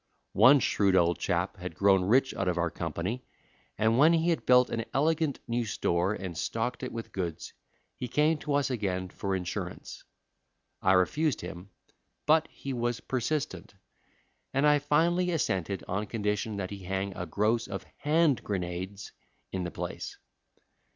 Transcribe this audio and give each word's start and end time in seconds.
"One 0.33 0.59
shrewd 0.59 0.95
old 0.95 1.19
chap 1.19 1.57
had 1.57 1.75
grown 1.75 2.03
rich 2.05 2.33
out 2.33 2.47
of 2.47 2.57
our 2.57 2.71
company, 2.71 3.23
and 3.77 3.99
when 3.99 4.13
he 4.13 4.31
had 4.31 4.47
built 4.47 4.71
an 4.71 4.83
elegant 4.95 5.37
new 5.47 5.63
store 5.63 6.13
and 6.15 6.35
stocked 6.35 6.81
it 6.81 6.91
with 6.91 7.11
goods 7.11 7.53
he 7.97 8.07
came 8.07 8.39
to 8.39 8.55
us 8.55 8.71
again 8.71 9.09
for 9.09 9.35
insurance. 9.35 10.03
I 10.81 10.93
refused 10.93 11.41
him, 11.41 11.69
but 12.25 12.47
he 12.47 12.73
was 12.73 12.99
persistent, 12.99 13.75
and 14.55 14.65
I 14.65 14.79
finally 14.79 15.29
assented 15.29 15.83
on 15.87 16.07
condition 16.07 16.57
that 16.57 16.71
he 16.71 16.79
hang 16.79 17.15
a 17.15 17.27
gross 17.27 17.67
of 17.67 17.85
hand 17.97 18.43
grenades 18.43 19.11
in 19.51 19.65
the 19.65 19.69
place. 19.69 20.17